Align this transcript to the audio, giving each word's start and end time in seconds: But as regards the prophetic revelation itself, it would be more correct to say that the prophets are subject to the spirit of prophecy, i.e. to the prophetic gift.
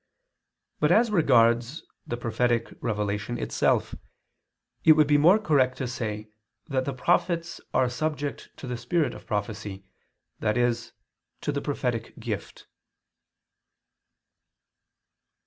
But 0.79 0.91
as 0.91 1.11
regards 1.11 1.83
the 2.07 2.17
prophetic 2.17 2.73
revelation 2.81 3.37
itself, 3.37 3.93
it 4.83 4.93
would 4.93 5.05
be 5.05 5.19
more 5.19 5.37
correct 5.37 5.77
to 5.77 5.87
say 5.87 6.31
that 6.65 6.85
the 6.85 6.93
prophets 6.93 7.61
are 7.71 7.87
subject 7.87 8.49
to 8.57 8.65
the 8.65 8.77
spirit 8.77 9.13
of 9.13 9.27
prophecy, 9.27 9.85
i.e. 10.41 10.73
to 11.41 11.51
the 11.51 11.61
prophetic 11.61 12.17
gift. 12.19 12.65